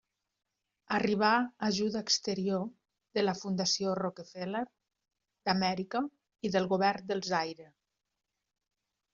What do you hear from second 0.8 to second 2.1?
Arribà ajuda